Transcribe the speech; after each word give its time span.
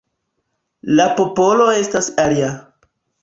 La 0.99 1.05
popolo 1.19 1.67
estas 1.83 2.09
alia. 2.27 2.51